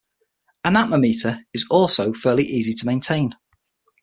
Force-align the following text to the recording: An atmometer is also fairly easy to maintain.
An 0.65 0.73
atmometer 0.75 1.43
is 1.53 1.67
also 1.69 2.11
fairly 2.11 2.41
easy 2.43 2.73
to 2.73 2.87
maintain. 2.87 3.35